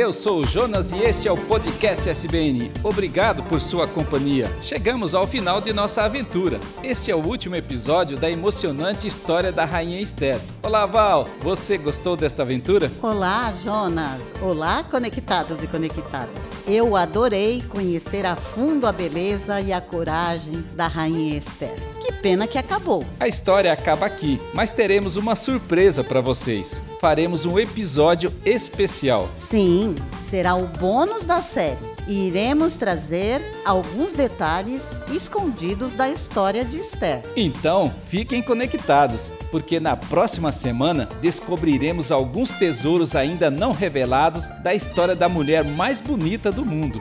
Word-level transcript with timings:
eu 0.00 0.14
sou 0.14 0.38
o 0.38 0.46
Jonas 0.46 0.92
e 0.92 0.96
este 0.96 1.28
é 1.28 1.32
o 1.32 1.36
podcast 1.36 2.08
SBN. 2.08 2.72
Obrigado 2.82 3.42
por 3.42 3.60
sua 3.60 3.86
companhia. 3.86 4.50
Chegamos 4.62 5.14
ao 5.14 5.26
final 5.26 5.60
de 5.60 5.74
nossa 5.74 6.02
aventura. 6.02 6.58
Este 6.82 7.10
é 7.10 7.14
o 7.14 7.22
último 7.22 7.54
episódio 7.54 8.16
da 8.16 8.30
emocionante 8.30 9.06
história 9.06 9.52
da 9.52 9.66
Rainha 9.66 10.00
Esther. 10.00 10.40
Olá, 10.62 10.86
Val, 10.86 11.28
você 11.42 11.76
gostou 11.76 12.16
desta 12.16 12.40
aventura? 12.40 12.90
Olá, 13.02 13.52
Jonas. 13.62 14.22
Olá, 14.40 14.82
conectados 14.84 15.62
e 15.62 15.66
conectadas. 15.66 16.30
Eu 16.66 16.96
adorei 16.96 17.62
conhecer 17.68 18.24
a 18.24 18.36
fundo 18.36 18.86
a 18.86 18.92
beleza 18.92 19.60
e 19.60 19.70
a 19.70 19.82
coragem 19.82 20.64
da 20.74 20.86
Rainha 20.86 21.36
Esther. 21.36 21.76
Que 22.00 22.10
pena 22.10 22.46
que 22.46 22.56
acabou. 22.56 23.04
A 23.20 23.28
história 23.28 23.70
acaba 23.70 24.06
aqui, 24.06 24.40
mas 24.54 24.70
teremos 24.70 25.16
uma 25.16 25.34
surpresa 25.34 26.02
para 26.02 26.22
vocês. 26.22 26.82
Faremos 27.00 27.46
um 27.46 27.58
episódio 27.58 28.30
especial. 28.44 29.30
Sim, 29.32 29.96
será 30.28 30.54
o 30.54 30.66
bônus 30.66 31.24
da 31.24 31.40
série. 31.40 31.78
E 32.06 32.26
iremos 32.28 32.76
trazer 32.76 33.40
alguns 33.64 34.12
detalhes 34.12 34.90
escondidos 35.10 35.94
da 35.94 36.10
história 36.10 36.62
de 36.62 36.78
Esther. 36.78 37.22
Então, 37.34 37.90
fiquem 38.04 38.42
conectados, 38.42 39.32
porque 39.50 39.80
na 39.80 39.96
próxima 39.96 40.52
semana 40.52 41.08
descobriremos 41.22 42.12
alguns 42.12 42.50
tesouros 42.50 43.16
ainda 43.16 43.50
não 43.50 43.72
revelados 43.72 44.50
da 44.62 44.74
história 44.74 45.16
da 45.16 45.26
mulher 45.26 45.64
mais 45.64 46.02
bonita 46.02 46.52
do 46.52 46.66
mundo. 46.66 47.00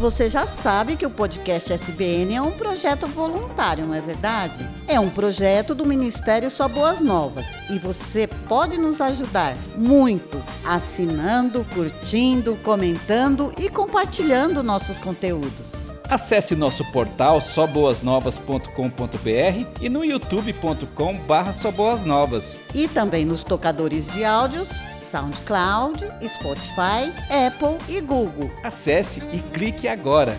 Você 0.00 0.28
já 0.30 0.46
sabe 0.46 0.96
que 0.96 1.04
o 1.04 1.10
podcast 1.10 1.74
SBN 1.74 2.34
é 2.34 2.40
um 2.40 2.52
projeto 2.52 3.06
voluntário, 3.06 3.84
não 3.84 3.94
é 3.94 4.00
verdade? 4.00 4.66
É 4.88 4.98
um 4.98 5.10
projeto 5.10 5.74
do 5.74 5.84
Ministério 5.84 6.50
Só 6.50 6.66
Boas 6.66 7.02
Novas 7.02 7.44
e 7.68 7.78
você 7.78 8.26
pode 8.26 8.78
nos 8.78 8.98
ajudar 9.02 9.54
muito 9.76 10.42
assinando, 10.64 11.66
curtindo, 11.74 12.56
comentando 12.62 13.52
e 13.58 13.68
compartilhando 13.68 14.62
nossos 14.62 14.98
conteúdos. 14.98 15.72
Acesse 16.08 16.56
nosso 16.56 16.82
portal 16.90 17.38
soboasnovas.com.br 17.38 19.82
e 19.82 19.88
no 19.90 20.02
youtube.com/barra 20.02 21.52
soboasnovas. 21.52 22.58
E 22.74 22.88
também 22.88 23.26
nos 23.26 23.44
tocadores 23.44 24.10
de 24.10 24.24
áudios 24.24 24.80
SoundCloud, 25.10 26.06
Spotify, 26.28 27.12
Apple 27.28 27.78
e 27.88 28.00
Google. 28.00 28.48
Acesse 28.62 29.20
e 29.32 29.40
clique 29.40 29.88
agora. 29.88 30.38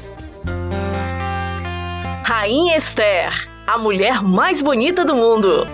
Rainha 2.23 2.78
Esther, 2.78 3.50
a 3.67 3.78
mulher 3.78 4.23
mais 4.23 4.61
bonita 4.61 5.03
do 5.03 5.13
mundo. 5.13 5.67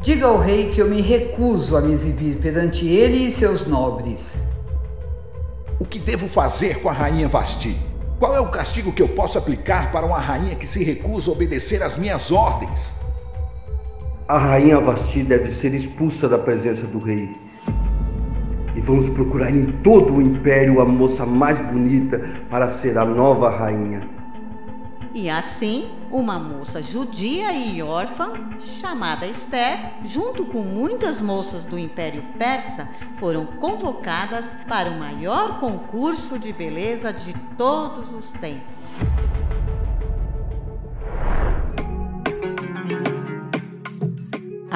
Diga 0.00 0.26
ao 0.26 0.38
rei 0.38 0.70
que 0.70 0.80
eu 0.80 0.88
me 0.88 1.02
recuso 1.02 1.76
a 1.76 1.82
me 1.82 1.92
exibir 1.92 2.38
perante 2.38 2.86
ele 2.86 3.26
e 3.26 3.32
seus 3.32 3.66
nobres. 3.66 4.40
O 5.78 5.84
que 5.84 5.98
devo 5.98 6.28
fazer 6.28 6.80
com 6.80 6.88
a 6.88 6.92
rainha 6.92 7.28
Vasti? 7.28 7.78
Qual 8.18 8.34
é 8.34 8.40
o 8.40 8.48
castigo 8.48 8.90
que 8.90 9.02
eu 9.02 9.08
posso 9.10 9.36
aplicar 9.36 9.92
para 9.92 10.06
uma 10.06 10.18
rainha 10.18 10.54
que 10.54 10.66
se 10.66 10.82
recusa 10.82 11.30
a 11.30 11.34
obedecer 11.34 11.82
às 11.82 11.98
minhas 11.98 12.30
ordens? 12.30 13.05
A 14.28 14.38
rainha 14.38 14.80
Vasti 14.80 15.22
deve 15.22 15.48
ser 15.52 15.72
expulsa 15.72 16.28
da 16.28 16.36
presença 16.36 16.84
do 16.84 16.98
rei. 16.98 17.36
E 18.74 18.80
vamos 18.80 19.08
procurar 19.10 19.54
em 19.54 19.70
todo 19.84 20.14
o 20.14 20.20
império 20.20 20.80
a 20.80 20.84
moça 20.84 21.24
mais 21.24 21.60
bonita 21.60 22.18
para 22.50 22.68
ser 22.68 22.98
a 22.98 23.04
nova 23.04 23.48
rainha. 23.48 24.00
E 25.14 25.30
assim, 25.30 25.92
uma 26.10 26.40
moça 26.40 26.82
judia 26.82 27.52
e 27.52 27.80
órfã, 27.80 28.32
chamada 28.58 29.26
Esther, 29.26 29.92
junto 30.04 30.44
com 30.44 30.58
muitas 30.58 31.20
moças 31.20 31.64
do 31.64 31.78
Império 31.78 32.24
Persa, 32.36 32.88
foram 33.20 33.46
convocadas 33.46 34.56
para 34.68 34.90
o 34.90 34.98
maior 34.98 35.60
concurso 35.60 36.36
de 36.36 36.52
beleza 36.52 37.12
de 37.12 37.32
todos 37.56 38.12
os 38.12 38.32
tempos. 38.32 38.75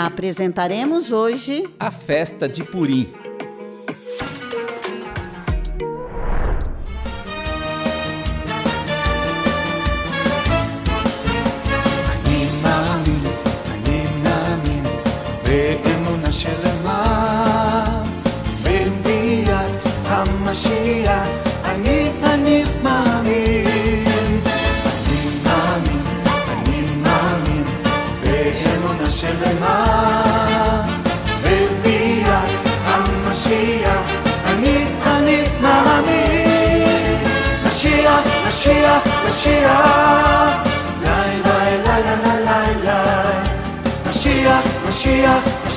Apresentaremos 0.07 1.13
hoje 1.13 1.69
a 1.79 1.91
festa 1.91 2.49
de 2.49 2.65
Purim. 2.65 3.13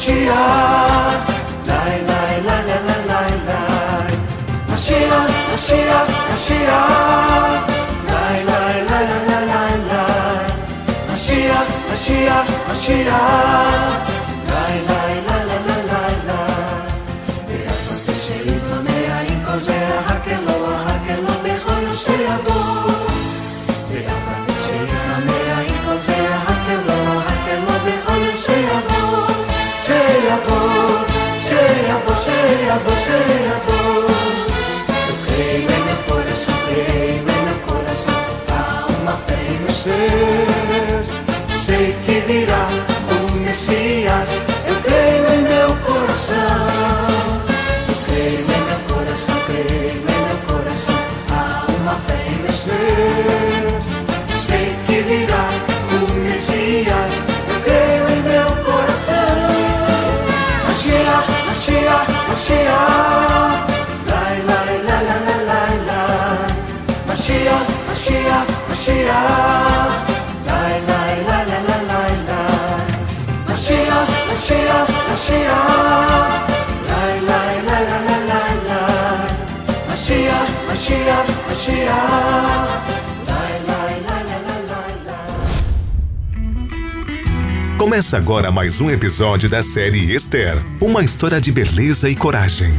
Mashiach, 0.04 1.28
lai 1.66 2.02
lai 2.10 2.36
lai 2.44 2.62
lai 2.68 2.84
lai 2.86 3.02
lai 3.08 3.32
lai. 3.48 4.12
Mashiach, 4.68 5.32
Mashiach, 5.52 6.10
Mashiach, 6.30 7.70
lai 8.12 8.38
lai 8.50 8.78
lai 8.90 9.06
lai 9.10 9.22
lai 9.30 9.46
lai 9.52 9.76
lai. 9.92 10.46
Mashiach, 11.08 11.70
Mashiach, 11.88 12.48
Mashiach. 12.68 14.23
δώσε, 32.54 32.80
δώσε, 32.86 33.18
δώσε. 33.66 33.73
Mashiach. 68.84 70.04
Lai, 70.46 70.76
lai, 70.90 71.16
lai, 71.24 71.44
lai, 71.48 71.64
lai, 71.68 71.84
lai, 71.88 72.14
lai. 72.28 72.84
Mashiach, 73.48 74.10
Mashiach. 74.28 74.90
Lai, 76.90 77.16
lai, 77.30 77.56
lai, 77.64 77.84
lai, 77.90 78.04
lai, 78.08 78.22
lai, 78.28 78.56
lai. 78.68 79.32
Mashiach, 79.88 80.50
Mashiach, 80.68 81.28
lai, 83.26 83.54
lai, 83.70 83.94
lai, 84.06 84.24
lai, 84.28 84.42
lai, 84.68 84.94
lai. 85.08 85.24
Começa 87.78 88.18
agora 88.18 88.52
mais 88.52 88.82
um 88.82 88.92
episódio 88.92 89.50
da 89.50 89.64
série 89.64 90.14
Esther 90.14 90.62
uma 90.82 91.06
história 91.06 91.40
de 91.40 91.54
beleza 91.54 92.10
e 92.10 92.16
coragem. 92.16 92.74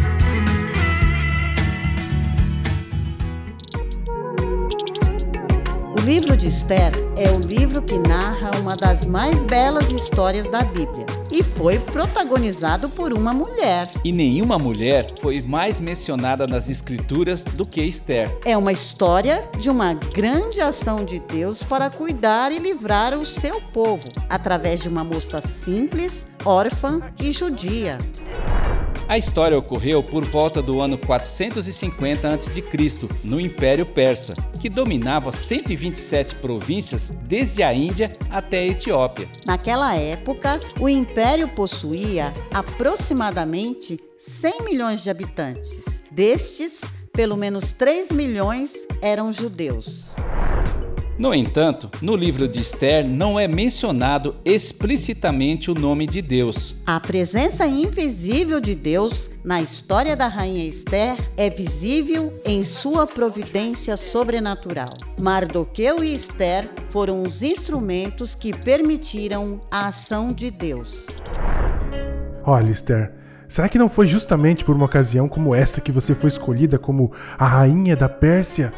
Livro 6.04 6.36
de 6.36 6.48
Esther 6.48 6.92
é 7.16 7.30
o 7.30 7.38
livro 7.38 7.80
que 7.80 7.96
narra 7.96 8.50
uma 8.60 8.76
das 8.76 9.06
mais 9.06 9.42
belas 9.42 9.88
histórias 9.88 10.46
da 10.50 10.62
Bíblia 10.62 11.06
e 11.32 11.42
foi 11.42 11.78
protagonizado 11.78 12.90
por 12.90 13.10
uma 13.14 13.32
mulher. 13.32 13.90
E 14.04 14.12
nenhuma 14.12 14.58
mulher 14.58 15.14
foi 15.22 15.40
mais 15.40 15.80
mencionada 15.80 16.46
nas 16.46 16.68
escrituras 16.68 17.42
do 17.42 17.66
que 17.66 17.82
Esther. 17.82 18.38
É 18.44 18.54
uma 18.54 18.70
história 18.70 19.48
de 19.58 19.70
uma 19.70 19.94
grande 19.94 20.60
ação 20.60 21.06
de 21.06 21.18
Deus 21.20 21.62
para 21.62 21.88
cuidar 21.88 22.52
e 22.52 22.58
livrar 22.58 23.14
o 23.14 23.24
seu 23.24 23.62
povo, 23.72 24.06
através 24.28 24.82
de 24.82 24.90
uma 24.90 25.02
moça 25.02 25.40
simples, 25.40 26.26
órfã 26.44 27.00
e 27.18 27.32
judia. 27.32 27.98
A 29.06 29.18
história 29.18 29.56
ocorreu 29.56 30.02
por 30.02 30.24
volta 30.24 30.62
do 30.62 30.80
ano 30.80 30.96
450 30.96 32.32
a.C., 32.32 32.64
no 33.22 33.38
Império 33.38 33.84
Persa, 33.84 34.34
que 34.58 34.70
dominava 34.70 35.30
127 35.30 36.36
províncias 36.36 37.10
desde 37.24 37.62
a 37.62 37.74
Índia 37.74 38.10
até 38.30 38.60
a 38.60 38.66
Etiópia. 38.66 39.28
Naquela 39.44 39.94
época, 39.94 40.58
o 40.80 40.88
império 40.88 41.48
possuía 41.48 42.32
aproximadamente 42.52 44.00
100 44.18 44.62
milhões 44.62 45.02
de 45.02 45.10
habitantes. 45.10 45.84
Destes, 46.10 46.80
pelo 47.12 47.36
menos 47.36 47.72
3 47.72 48.10
milhões 48.10 48.72
eram 49.02 49.30
judeus. 49.30 50.06
No 51.16 51.32
entanto, 51.32 51.88
no 52.02 52.16
livro 52.16 52.48
de 52.48 52.60
Esther 52.60 53.06
não 53.06 53.38
é 53.38 53.46
mencionado 53.46 54.34
explicitamente 54.44 55.70
o 55.70 55.74
nome 55.74 56.08
de 56.08 56.20
Deus. 56.20 56.74
A 56.84 56.98
presença 56.98 57.64
invisível 57.68 58.60
de 58.60 58.74
Deus 58.74 59.30
na 59.44 59.62
história 59.62 60.16
da 60.16 60.26
rainha 60.26 60.64
Esther 60.64 61.16
é 61.36 61.48
visível 61.48 62.32
em 62.44 62.64
sua 62.64 63.06
providência 63.06 63.96
sobrenatural. 63.96 64.90
Mardoqueu 65.22 66.02
e 66.02 66.12
Esther 66.12 66.68
foram 66.88 67.22
os 67.22 67.44
instrumentos 67.44 68.34
que 68.34 68.52
permitiram 68.52 69.60
a 69.70 69.86
ação 69.86 70.28
de 70.28 70.50
Deus. 70.50 71.06
Olha, 72.44 72.72
Esther, 72.72 73.12
será 73.46 73.68
que 73.68 73.78
não 73.78 73.88
foi 73.88 74.08
justamente 74.08 74.64
por 74.64 74.74
uma 74.74 74.86
ocasião 74.86 75.28
como 75.28 75.54
essa 75.54 75.80
que 75.80 75.92
você 75.92 76.12
foi 76.12 76.28
escolhida 76.28 76.76
como 76.76 77.12
a 77.38 77.46
rainha 77.46 77.94
da 77.94 78.08
Pérsia? 78.08 78.74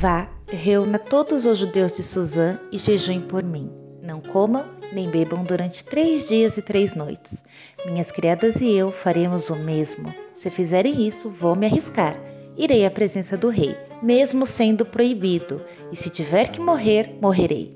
Vá 0.00 0.35
reúna 0.54 0.98
todos 0.98 1.44
os 1.44 1.58
judeus 1.58 1.92
de 1.92 2.02
Suzã 2.02 2.58
e 2.70 2.78
jejuem 2.78 3.20
por 3.20 3.42
mim. 3.42 3.70
Não 4.02 4.20
comam 4.20 4.76
nem 4.92 5.10
bebam 5.10 5.44
durante 5.44 5.84
três 5.84 6.28
dias 6.28 6.56
e 6.56 6.62
três 6.62 6.94
noites. 6.94 7.42
Minhas 7.84 8.10
criadas 8.12 8.60
e 8.60 8.72
eu 8.72 8.90
faremos 8.90 9.50
o 9.50 9.56
mesmo. 9.56 10.12
Se 10.32 10.50
fizerem 10.50 11.06
isso, 11.06 11.28
vou 11.28 11.56
me 11.56 11.66
arriscar. 11.66 12.18
Irei 12.56 12.86
à 12.86 12.90
presença 12.90 13.36
do 13.36 13.48
rei, 13.48 13.76
mesmo 14.02 14.46
sendo 14.46 14.86
proibido, 14.86 15.62
e 15.92 15.96
se 15.96 16.08
tiver 16.08 16.50
que 16.50 16.60
morrer, 16.60 17.18
morrerei. 17.20 17.75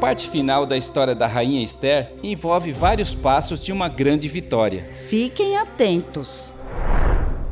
Parte 0.00 0.30
final 0.30 0.64
da 0.64 0.78
história 0.78 1.14
da 1.14 1.26
rainha 1.26 1.62
Esther 1.62 2.14
envolve 2.22 2.72
vários 2.72 3.14
passos 3.14 3.62
de 3.62 3.70
uma 3.70 3.86
grande 3.86 4.28
vitória. 4.28 4.82
Fiquem 4.94 5.58
atentos. 5.58 6.54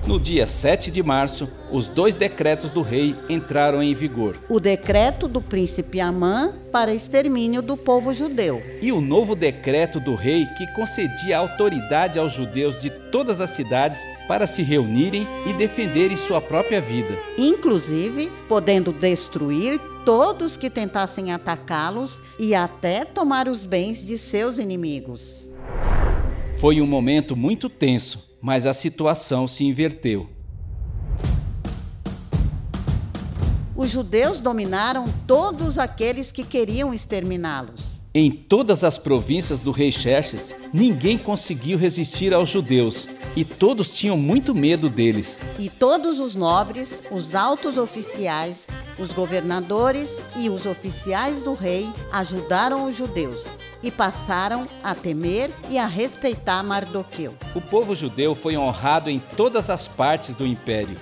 No 0.07 0.19
dia 0.19 0.47
7 0.47 0.91
de 0.91 1.03
março, 1.03 1.47
os 1.71 1.87
dois 1.87 2.15
decretos 2.15 2.71
do 2.71 2.81
rei 2.81 3.15
entraram 3.29 3.83
em 3.83 3.93
vigor. 3.93 4.39
O 4.49 4.59
decreto 4.59 5.29
do 5.29 5.43
príncipe 5.43 6.01
Amã 6.01 6.55
para 6.73 6.95
extermínio 6.95 7.61
do 7.61 7.77
povo 7.77 8.15
judeu. 8.15 8.63
E 8.81 8.91
o 8.91 9.03
novo 9.03 9.37
decreto 9.37 10.01
do 10.01 10.15
rei 10.15 10.47
que 10.57 10.67
concedia 10.73 11.37
autoridade 11.37 12.19
aos 12.19 12.33
judeus 12.33 12.81
de 12.81 12.89
todas 12.89 13.43
as 13.43 13.51
cidades 13.51 14.09
para 14.27 14.47
se 14.47 14.63
reunirem 14.63 15.29
e 15.45 15.53
defenderem 15.53 16.17
sua 16.17 16.41
própria 16.41 16.81
vida. 16.81 17.15
Inclusive, 17.37 18.33
podendo 18.49 18.91
destruir 18.91 19.79
todos 20.09 20.57
que 20.57 20.71
tentassem 20.71 21.33
atacá-los 21.33 22.19
e 22.39 22.55
até 22.55 23.05
tomar 23.05 23.47
os 23.47 23.63
bens 23.63 24.07
de 24.07 24.17
seus 24.17 24.57
inimigos. 24.57 25.47
Foi 26.59 26.81
um 26.81 26.87
momento 26.87 27.37
muito 27.37 27.69
tenso 27.69 28.29
mas 28.41 28.67
a 28.67 28.73
situação 28.73 29.47
se 29.47 29.65
inverteu. 29.65 30.29
Os 33.75 33.91
judeus 33.91 34.41
dominaram 34.41 35.05
todos 35.27 35.79
aqueles 35.79 36.33
que 36.33 36.45
queriam 36.45 36.93
exterminá-los. 36.93 37.99
Em 38.15 38.31
todas 38.31 38.83
as 38.83 38.99
províncias 38.99 39.61
do 39.61 39.71
rei 39.71 39.93
Xerxes, 39.93 40.55
ninguém 40.73 41.17
conseguiu 41.17 41.79
resistir 41.79 42.35
aos 42.35 42.49
judeus 42.49 43.07
e 43.37 43.45
todos 43.45 43.91
tinham 43.91 44.17
muito 44.17 44.55
medo 44.55 44.89
deles. 44.89 45.43
E 45.59 45.69
todos 45.69 46.19
os 46.19 46.35
nobres, 46.35 47.03
os 47.11 47.35
altos 47.35 47.77
oficiais, 47.77 48.67
os 48.99 49.13
governadores 49.13 50.19
e 50.37 50.51
os 50.51 50.67
oficiais 50.67 51.43
do 51.43 51.55
rei 51.55 51.93
ajudaram 52.13 52.85
os 52.85 52.97
judeus 52.97 53.47
e 53.83 53.91
passaram 53.91 54.67
a 54.83 54.95
temer 54.95 55.51
e 55.71 55.79
a 55.79 55.87
respeitar 55.87 56.63
Mardoqueu. 56.63 57.35
O 57.55 57.61
povo 57.61 57.95
judeu 57.95 58.35
foi 58.35 58.57
honrado 58.57 59.09
em 59.09 59.21
todas 59.37 59.71
as 59.71 59.87
partes 59.87 60.35
do 60.35 60.47
império. 60.47 60.99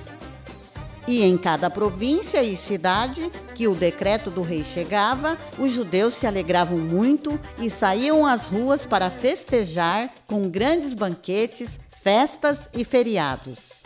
E 1.08 1.22
em 1.22 1.38
cada 1.38 1.70
província 1.70 2.42
e 2.42 2.56
cidade 2.56 3.30
que 3.54 3.68
o 3.68 3.74
decreto 3.74 4.28
do 4.28 4.42
rei 4.42 4.64
chegava, 4.64 5.38
os 5.56 5.72
judeus 5.72 6.14
se 6.14 6.26
alegravam 6.26 6.78
muito 6.78 7.38
e 7.58 7.70
saíam 7.70 8.26
às 8.26 8.48
ruas 8.48 8.84
para 8.84 9.08
festejar 9.08 10.10
com 10.26 10.48
grandes 10.48 10.92
banquetes, 10.92 11.78
festas 12.02 12.68
e 12.74 12.84
feriados. 12.84 13.85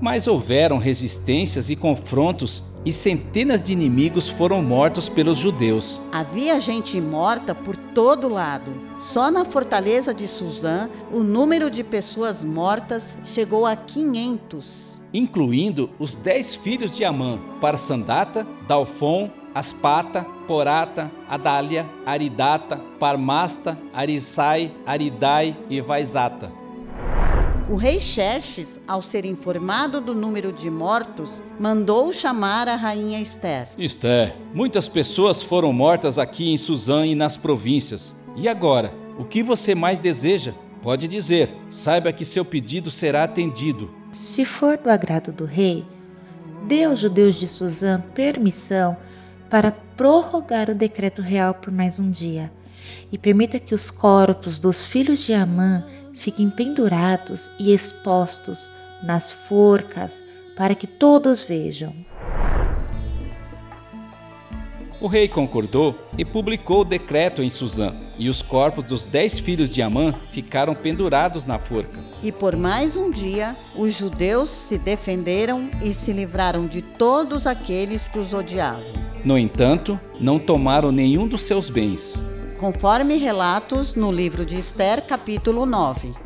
Mas 0.00 0.26
houveram 0.26 0.78
resistências 0.78 1.70
e 1.70 1.76
confrontos 1.76 2.62
e 2.84 2.92
centenas 2.92 3.64
de 3.64 3.72
inimigos 3.72 4.28
foram 4.28 4.62
mortos 4.62 5.08
pelos 5.08 5.38
judeus. 5.38 6.00
Havia 6.12 6.60
gente 6.60 7.00
morta 7.00 7.54
por 7.54 7.76
todo 7.76 8.28
lado. 8.28 8.70
Só 9.00 9.30
na 9.30 9.44
fortaleza 9.44 10.14
de 10.14 10.28
Suzã, 10.28 10.88
o 11.10 11.22
número 11.22 11.68
de 11.70 11.82
pessoas 11.82 12.44
mortas 12.44 13.16
chegou 13.24 13.66
a 13.66 13.74
500. 13.74 15.00
Incluindo 15.12 15.90
os 15.98 16.14
dez 16.14 16.54
filhos 16.54 16.94
de 16.94 17.04
Amã, 17.04 17.38
Parsandata, 17.60 18.46
Dalfon, 18.68 19.30
Aspata, 19.54 20.24
Porata, 20.46 21.10
Adália, 21.28 21.88
Aridata, 22.04 22.76
Parmasta, 23.00 23.78
Arisai, 23.92 24.70
Aridai 24.84 25.56
e 25.70 25.80
Vaisata. 25.80 26.65
O 27.68 27.74
rei 27.74 27.98
Xerxes, 27.98 28.78
ao 28.86 29.02
ser 29.02 29.24
informado 29.24 30.00
do 30.00 30.14
número 30.14 30.52
de 30.52 30.70
mortos, 30.70 31.42
mandou 31.58 32.12
chamar 32.12 32.68
a 32.68 32.76
rainha 32.76 33.20
Esther. 33.20 33.66
Esther, 33.76 34.36
muitas 34.54 34.88
pessoas 34.88 35.42
foram 35.42 35.72
mortas 35.72 36.16
aqui 36.16 36.48
em 36.48 36.56
Suzã 36.56 37.04
e 37.04 37.16
nas 37.16 37.36
províncias. 37.36 38.14
E 38.36 38.48
agora, 38.48 38.94
o 39.18 39.24
que 39.24 39.42
você 39.42 39.74
mais 39.74 39.98
deseja? 39.98 40.54
Pode 40.80 41.08
dizer, 41.08 41.52
saiba 41.68 42.12
que 42.12 42.24
seu 42.24 42.44
pedido 42.44 42.88
será 42.88 43.24
atendido. 43.24 43.90
Se 44.12 44.44
for 44.44 44.78
do 44.78 44.88
agrado 44.88 45.32
do 45.32 45.44
rei, 45.44 45.84
dê 46.68 46.84
aos 46.84 47.00
judeus 47.00 47.34
de 47.34 47.48
Suzã 47.48 48.00
permissão 48.14 48.96
para 49.50 49.72
prorrogar 49.96 50.70
o 50.70 50.74
decreto 50.74 51.20
real 51.20 51.52
por 51.54 51.72
mais 51.72 51.98
um 51.98 52.12
dia 52.12 52.52
e 53.10 53.18
permita 53.18 53.58
que 53.58 53.74
os 53.74 53.90
corpos 53.90 54.60
dos 54.60 54.86
filhos 54.86 55.18
de 55.20 55.32
Amã 55.32 55.84
fiquem 56.16 56.50
pendurados 56.50 57.50
e 57.58 57.72
expostos 57.72 58.70
nas 59.02 59.32
forcas 59.32 60.24
para 60.56 60.74
que 60.74 60.86
todos 60.86 61.42
vejam. 61.42 61.94
O 64.98 65.08
rei 65.08 65.28
concordou 65.28 65.94
e 66.16 66.24
publicou 66.24 66.80
o 66.80 66.84
decreto 66.84 67.42
em 67.42 67.50
Suzã, 67.50 67.94
e 68.18 68.30
os 68.30 68.40
corpos 68.40 68.82
dos 68.82 69.04
dez 69.04 69.38
filhos 69.38 69.72
de 69.72 69.82
Amã 69.82 70.14
ficaram 70.30 70.74
pendurados 70.74 71.44
na 71.44 71.58
forca. 71.58 72.00
E 72.22 72.32
por 72.32 72.56
mais 72.56 72.96
um 72.96 73.10
dia, 73.10 73.54
os 73.74 73.92
judeus 73.92 74.48
se 74.48 74.78
defenderam 74.78 75.70
e 75.82 75.92
se 75.92 76.14
livraram 76.14 76.66
de 76.66 76.80
todos 76.80 77.46
aqueles 77.46 78.08
que 78.08 78.18
os 78.18 78.32
odiavam. 78.32 78.82
No 79.22 79.36
entanto, 79.36 80.00
não 80.18 80.38
tomaram 80.38 80.90
nenhum 80.90 81.28
dos 81.28 81.42
seus 81.42 81.68
bens, 81.68 82.18
conforme 82.56 83.18
relatos 83.18 83.96
no 83.96 84.10
livro 84.10 84.44
de 84.44 84.58
Esther, 84.58 85.06
capítulo 85.06 85.66
9. 85.66 86.25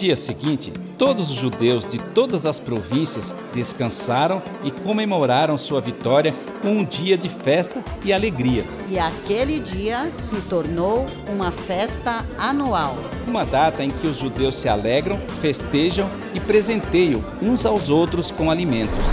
Dia 0.00 0.16
seguinte, 0.16 0.72
todos 0.96 1.30
os 1.30 1.36
judeus 1.36 1.86
de 1.86 1.98
todas 1.98 2.46
as 2.46 2.58
províncias 2.58 3.34
descansaram 3.52 4.42
e 4.64 4.70
comemoraram 4.70 5.58
sua 5.58 5.78
vitória 5.78 6.34
com 6.62 6.70
um 6.70 6.84
dia 6.84 7.18
de 7.18 7.28
festa 7.28 7.84
e 8.02 8.10
alegria. 8.10 8.64
E 8.88 8.98
aquele 8.98 9.60
dia 9.60 10.10
se 10.18 10.40
tornou 10.48 11.06
uma 11.28 11.52
festa 11.52 12.24
anual. 12.38 12.96
Uma 13.26 13.44
data 13.44 13.84
em 13.84 13.90
que 13.90 14.06
os 14.06 14.16
judeus 14.16 14.54
se 14.54 14.70
alegram, 14.70 15.20
festejam 15.42 16.10
e 16.32 16.40
presenteiam 16.40 17.22
uns 17.42 17.66
aos 17.66 17.90
outros 17.90 18.30
com 18.30 18.50
alimentos. 18.50 19.04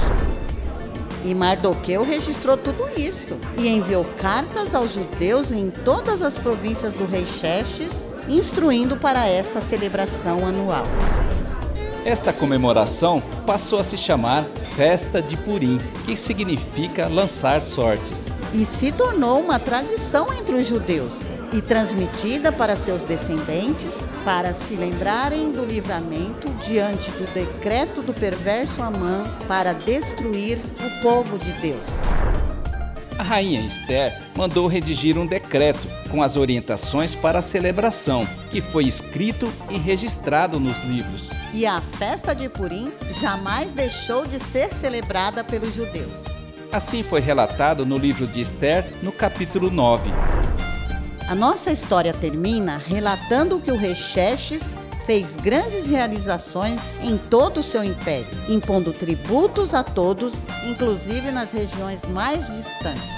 E 1.26 1.36
Mardoqueu 1.36 2.06
registrou 2.06 2.56
tudo 2.56 2.88
isso 2.98 3.38
e 3.58 3.68
enviou 3.68 4.06
cartas 4.18 4.74
aos 4.74 4.94
judeus 4.94 5.52
em 5.52 5.70
todas 5.70 6.22
as 6.22 6.38
províncias 6.38 6.94
do 6.94 7.06
rei 7.06 7.26
Xerxes, 7.26 8.07
instruindo 8.30 8.98
para 8.98 9.28
esta 9.28 9.62
celebração 9.62 10.46
anual. 10.46 10.86
Esta 12.08 12.32
comemoração 12.32 13.22
passou 13.46 13.80
a 13.80 13.84
se 13.84 13.98
chamar 13.98 14.46
Festa 14.78 15.22
de 15.22 15.36
Purim, 15.36 15.78
que 16.06 16.16
significa 16.16 17.08
lançar 17.08 17.60
sortes. 17.60 18.32
E 18.54 18.64
se 18.64 18.94
tornou 18.94 19.42
uma 19.42 19.60
tradição 19.60 20.32
entre 20.34 20.56
os 20.56 20.66
judeus 20.66 21.26
e 21.52 21.62
transmitida 21.62 22.50
para 22.52 22.78
seus 22.78 23.04
descendentes 23.04 24.00
para 24.24 24.54
se 24.54 24.76
lembrarem 24.76 25.52
do 25.52 25.66
livramento 25.66 26.50
diante 26.66 27.12
do 27.12 27.26
decreto 27.34 28.02
do 28.02 28.14
perverso 28.14 28.82
Amã 28.82 29.26
para 29.48 29.74
destruir 29.74 30.62
o 30.80 31.02
povo 31.02 31.38
de 31.38 31.52
Deus. 31.54 32.17
A 33.18 33.24
rainha 33.24 33.62
Esther 33.62 34.22
mandou 34.36 34.68
redigir 34.68 35.18
um 35.18 35.26
decreto 35.26 35.88
com 36.12 36.22
as 36.22 36.38
orientações 36.38 37.16
para 37.16 37.40
a 37.40 37.42
celebração, 37.42 38.28
que 38.52 38.62
foi 38.62 38.86
escrito 38.86 39.52
e 39.72 39.78
registrado 39.78 40.60
nos 40.60 40.78
livros. 40.84 41.32
E 41.52 41.66
a 41.66 41.82
festa 41.82 42.36
de 42.36 42.48
Purim 42.48 42.92
jamais 43.20 43.72
deixou 43.72 44.28
de 44.28 44.38
ser 44.40 44.72
celebrada 44.72 45.44
pelos 45.44 45.74
judeus. 45.74 46.24
Assim 46.72 47.02
foi 47.02 47.20
relatado 47.20 47.88
no 47.88 47.98
livro 47.98 48.28
de 48.28 48.40
Esther, 48.40 48.86
no 49.02 49.12
capítulo 49.12 49.72
9. 49.72 50.12
A 51.28 51.34
nossa 51.34 51.72
história 51.72 52.14
termina 52.14 52.78
relatando 52.78 53.60
que 53.60 53.72
o 53.72 53.78
rei 53.78 53.96
Xerxes 53.96 54.76
fez 55.08 55.38
grandes 55.38 55.88
realizações 55.88 56.82
em 57.02 57.18
todo 57.18 57.62
o 57.62 57.64
seu 57.64 57.82
império, 57.82 58.28
impondo 58.50 58.92
tributos 58.92 59.74
a 59.74 59.82
todos, 59.82 60.44
inclusive 60.70 61.32
nas 61.32 61.54
regiões 61.54 62.04
mais 62.10 62.46
distantes. 62.48 63.16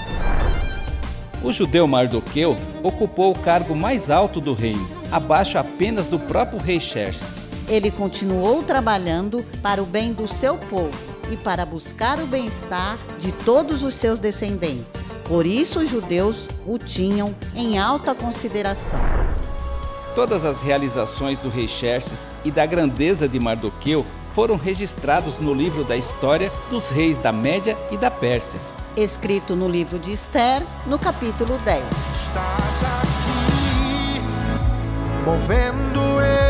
O 1.42 1.50
judeu 1.50 1.88
Mardoqueu 1.88 2.56
ocupou 2.80 3.32
o 3.32 3.38
cargo 3.38 3.74
mais 3.74 4.08
alto 4.08 4.40
do 4.40 4.54
reino, 4.54 4.88
abaixo 5.10 5.58
apenas 5.58 6.06
do 6.06 6.16
próprio 6.16 6.60
rei 6.60 6.78
Xerxes. 6.78 7.50
Ele 7.68 7.90
continuou 7.90 8.62
trabalhando 8.62 9.44
para 9.60 9.82
o 9.82 9.86
bem 9.86 10.12
do 10.12 10.28
seu 10.28 10.56
povo 10.56 10.96
e 11.28 11.36
para 11.36 11.66
buscar 11.66 12.20
o 12.20 12.26
bem-estar 12.26 12.98
de 13.18 13.32
todos 13.32 13.82
os 13.82 13.94
seus 13.94 14.20
descendentes. 14.20 14.86
Por 15.24 15.44
isso, 15.44 15.80
os 15.80 15.88
judeus 15.88 16.48
o 16.64 16.78
tinham 16.78 17.34
em 17.56 17.78
alta 17.78 18.14
consideração. 18.14 19.00
Todas 20.14 20.44
as 20.44 20.60
realizações 20.60 21.38
do 21.38 21.48
rei 21.48 21.68
Xerxes 21.68 22.28
e 22.44 22.50
da 22.50 22.66
grandeza 22.66 23.28
de 23.28 23.38
Mardoqueu 23.38 24.04
foram 24.34 24.56
registrados 24.56 25.38
no 25.38 25.54
livro 25.54 25.84
da 25.84 25.96
história 25.96 26.50
dos 26.68 26.90
reis 26.90 27.16
da 27.18 27.32
Média 27.32 27.76
e 27.90 27.96
da 27.96 28.10
Pérsia. 28.10 28.60
Escrito 28.96 29.54
no 29.54 29.68
livro 29.68 29.98
de 29.98 30.12
Esther, 30.12 30.62
no 30.86 30.98
capítulo 30.98 31.58
10. 31.58 31.84
Estás 31.84 32.84
aqui, 32.98 34.20
movendo 35.24 36.00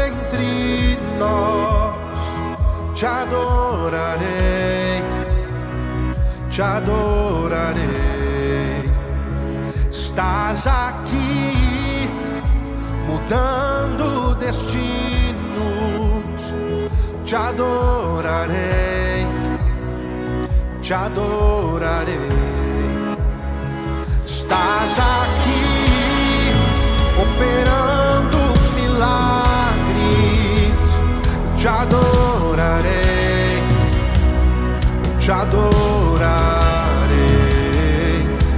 entre 0.06 0.98
nós, 1.18 1.94
te 2.94 3.04
adorarei, 3.04 4.28
te 6.48 6.62
adorarei. 6.62 7.80
Estás 9.90 10.66
aqui, 10.66 11.59
mudando 13.10 14.34
destinos, 14.36 15.34
te 17.24 17.34
adorarei, 17.34 19.26
te 20.80 20.94
adorarei. 20.94 22.30
Estás 24.24 24.98
aqui 24.98 26.52
operando 27.24 28.38
milagres. 28.78 29.40
Te 31.56 31.68
adorarei, 31.68 33.62
te 35.18 35.30
adorarei. 35.32 36.30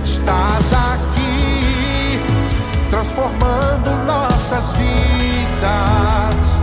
Estás 0.04 0.72
aqui 0.72 2.20
transformando 2.90 3.41
nossas 4.62 4.76
vidas. 4.76 6.58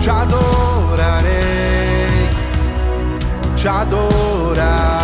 Te 0.00 0.10
adorarei, 0.10 1.30
te 3.56 3.68
adorarei. 3.68 4.95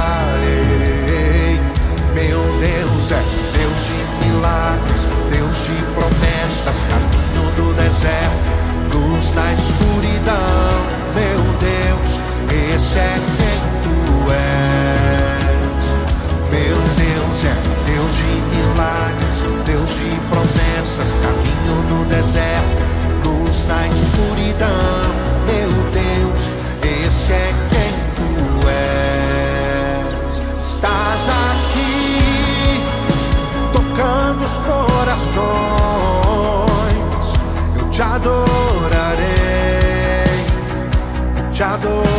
Eu 41.62 42.11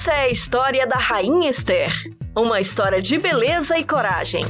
Essa 0.00 0.12
é 0.12 0.20
a 0.20 0.30
história 0.30 0.86
da 0.86 0.96
Rainha 0.96 1.50
Esther. 1.50 1.92
Uma 2.34 2.58
história 2.58 3.02
de 3.02 3.18
beleza 3.18 3.78
e 3.78 3.84
coragem. 3.84 4.42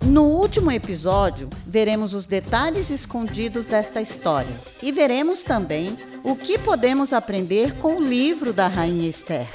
No 0.00 0.22
último 0.26 0.70
episódio, 0.70 1.50
veremos 1.66 2.14
os 2.14 2.24
detalhes 2.24 2.88
escondidos 2.88 3.64
desta 3.64 4.00
história 4.00 4.54
e 4.80 4.92
veremos 4.92 5.42
também 5.42 5.98
o 6.22 6.36
que 6.36 6.56
podemos 6.56 7.12
aprender 7.12 7.74
com 7.78 7.96
o 7.96 8.00
livro 8.00 8.52
da 8.52 8.68
Rainha 8.68 9.10
Esther. 9.10 9.48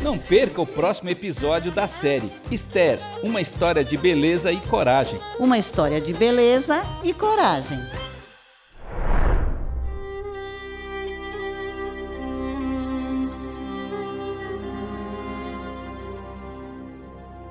Não 0.00 0.16
perca 0.16 0.60
o 0.60 0.66
próximo 0.66 1.10
episódio 1.10 1.72
da 1.72 1.88
série 1.88 2.30
Esther, 2.48 3.00
uma 3.24 3.40
história 3.40 3.82
de 3.82 3.96
beleza 3.96 4.52
e 4.52 4.60
coragem. 4.60 5.18
Uma 5.36 5.58
história 5.58 6.00
de 6.00 6.12
beleza 6.12 6.80
e 7.02 7.12
coragem. 7.12 7.80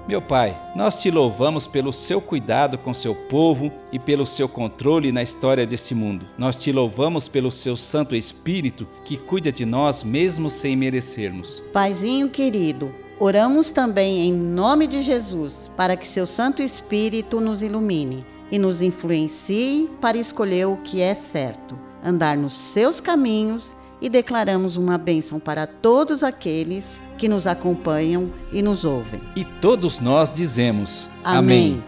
Meu 0.08 0.22
Pai, 0.22 0.60
nós 0.76 1.02
te 1.02 1.10
louvamos 1.10 1.66
pelo 1.66 1.94
seu 1.94 2.20
cuidado 2.20 2.78
com 2.78 2.94
seu 2.94 3.16
povo 3.16 3.72
e 3.90 3.98
pelo 3.98 4.26
seu 4.26 4.50
controle 4.50 5.14
na 5.14 5.24
história 5.24 5.66
desse 5.66 5.96
mundo. 5.96 6.28
Nós 6.38 6.58
te 6.58 6.74
louvamos 6.74 7.30
pelo 7.30 7.50
seu 7.50 7.78
Santo 7.78 8.14
Espírito 8.14 8.86
que 9.06 9.16
cuida 9.16 9.50
de 9.50 9.66
nós 9.66 10.04
mesmo 10.04 10.50
sem 10.50 10.76
merecermos. 10.76 11.64
Paizinho 11.72 12.30
querido, 12.30 12.94
Oramos 13.20 13.72
também 13.72 14.26
em 14.26 14.34
nome 14.34 14.88
de 14.88 15.02
Jesus, 15.02 15.72
para 15.78 15.96
que 15.96 16.06
seu 16.06 16.26
Santo 16.26 16.62
Espírito 16.62 17.40
nos 17.40 17.62
ilumine 17.62 18.26
e 18.52 18.60
nos 18.60 18.82
influencie 18.82 19.90
para 20.02 20.18
escolher 20.18 20.66
o 20.66 20.78
que 20.78 21.00
é 21.00 21.16
certo, 21.16 21.80
andar 22.04 22.36
nos 22.36 22.52
seus 22.52 23.00
caminhos 23.00 23.74
e 24.04 24.10
declaramos 24.10 24.76
uma 24.76 24.98
bênção 24.98 25.40
para 25.40 25.66
todos 25.66 26.24
aqueles 26.24 27.00
que 27.18 27.30
nos 27.30 27.48
acompanham 27.48 28.34
e 28.52 28.62
nos 28.62 28.84
ouvem. 28.84 29.22
E 29.34 29.46
todos 29.46 30.02
nós 30.02 30.30
dizemos: 30.30 31.10
Amém. 31.24 31.82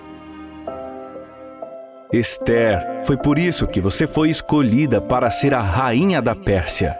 Esther, 2.13 3.03
foi 3.05 3.17
por 3.17 3.37
isso 3.37 3.67
que 3.67 3.81
você 3.81 4.07
foi 4.07 4.29
escolhida 4.29 5.01
para 5.01 5.29
ser 5.29 5.53
a 5.53 5.61
rainha 5.61 6.21
da 6.21 6.33
Pérsia. 6.33 6.97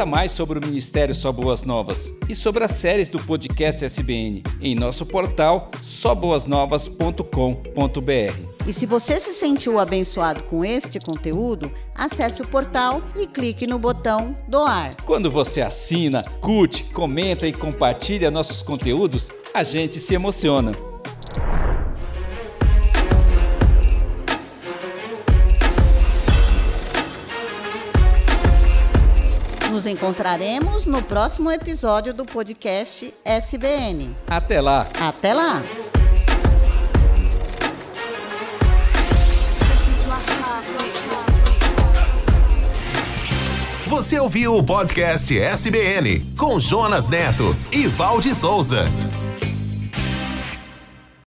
Conheça 0.00 0.06
mais 0.06 0.32
sobre 0.32 0.58
o 0.58 0.64
Ministério 0.64 1.14
Só 1.14 1.30
Boas 1.30 1.62
Novas 1.62 2.10
e 2.26 2.34
sobre 2.34 2.64
as 2.64 2.70
séries 2.70 3.10
do 3.10 3.18
podcast 3.18 3.84
SBN 3.84 4.42
em 4.58 4.74
nosso 4.74 5.04
portal 5.04 5.70
soboasnovas.com.br. 5.82 8.66
E 8.66 8.72
se 8.72 8.86
você 8.86 9.20
se 9.20 9.34
sentiu 9.34 9.78
abençoado 9.78 10.42
com 10.44 10.64
este 10.64 10.98
conteúdo, 10.98 11.70
acesse 11.94 12.40
o 12.40 12.48
portal 12.48 13.02
e 13.14 13.26
clique 13.26 13.66
no 13.66 13.78
botão 13.78 14.34
doar. 14.48 14.96
Quando 15.04 15.30
você 15.30 15.60
assina, 15.60 16.22
curte, 16.40 16.84
comenta 16.84 17.46
e 17.46 17.52
compartilha 17.52 18.30
nossos 18.30 18.62
conteúdos, 18.62 19.30
a 19.52 19.62
gente 19.62 19.98
se 19.98 20.14
emociona. 20.14 20.72
Nos 29.80 29.86
encontraremos 29.86 30.84
no 30.84 31.02
próximo 31.02 31.50
episódio 31.50 32.12
do 32.12 32.26
podcast 32.26 33.14
SBN. 33.24 34.10
Até 34.28 34.60
lá! 34.60 34.86
Até 35.00 35.32
lá! 35.32 35.62
Você 43.86 44.20
ouviu 44.20 44.54
o 44.54 44.62
podcast 44.62 45.38
SBN 45.38 46.26
com 46.36 46.60
Jonas 46.60 47.08
Neto 47.08 47.56
e 47.72 47.86
Valde 47.86 48.34
Souza. 48.34 48.84